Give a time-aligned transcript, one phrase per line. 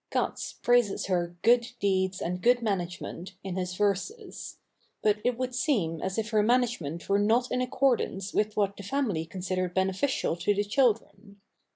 [0.09, 4.57] Cats praises her "good deeds and good management" in his verses;
[5.03, 8.81] but it would seem as if her management were not in accordance with what the
[8.81, 11.39] family considered beneficial to the children.